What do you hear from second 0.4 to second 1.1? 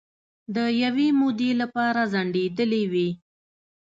د یوې